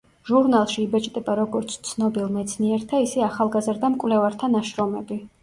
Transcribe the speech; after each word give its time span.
ჟურნალში 0.27 0.77
იბეჭდება 0.85 1.35
როგორც 1.39 1.75
ცნობილ 1.89 2.31
მეცნიერთა, 2.39 3.03
ისე 3.09 3.23
ახალგაზრდა 3.27 3.93
მკვლევართა 3.99 4.53
ნაშრომები. 4.57 5.21